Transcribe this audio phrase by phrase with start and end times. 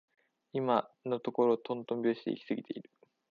[0.51, 2.89] 今のところとんとん拍子で行き過ぎている